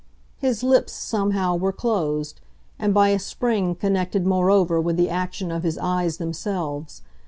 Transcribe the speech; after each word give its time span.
His 0.39 0.63
lips, 0.63 0.93
somehow, 0.93 1.55
were 1.57 1.71
closed 1.71 2.41
and 2.79 2.91
by 2.91 3.09
a 3.09 3.19
spring 3.19 3.75
connected 3.75 4.25
moreover 4.25 4.81
with 4.81 4.97
the 4.97 5.11
action 5.11 5.51
of 5.51 5.61
his 5.61 5.77
eyes 5.77 6.17
themselves. 6.17 7.03